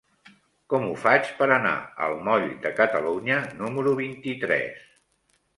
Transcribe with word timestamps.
Com 0.73 0.85
ho 0.85 0.93
faig 1.01 1.27
per 1.41 1.49
anar 1.57 1.75
al 2.07 2.17
moll 2.29 2.47
de 2.65 2.71
Catalunya 2.81 3.39
número 3.61 3.95
vint-i-tres? 4.01 4.85